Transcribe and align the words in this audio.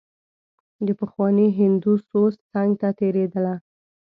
د 0.85 0.87
پخواني 0.99 1.47
هندو 1.59 1.93
سوز 2.09 2.33
څنګ 2.51 2.71
ته 2.81 2.89
تېرېدله. 2.99 3.55